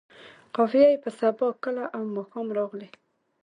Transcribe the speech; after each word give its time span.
قافیه 0.55 0.87
یې 0.93 0.97
په 1.03 1.09
سبا، 1.19 1.47
کله 1.63 1.83
او 1.95 2.01
ماښام 2.15 2.47
راغلې. 2.57 2.89